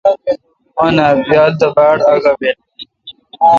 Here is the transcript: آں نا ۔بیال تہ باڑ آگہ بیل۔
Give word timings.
آں 0.81 0.91
نا 0.97 1.05
۔بیال 1.27 1.51
تہ 1.59 1.67
باڑ 1.75 1.97
آگہ 2.13 2.33
بیل۔ 2.39 2.57